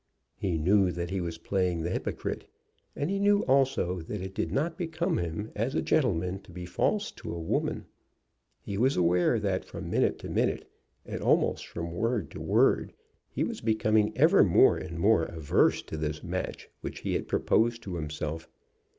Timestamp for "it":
4.19-4.33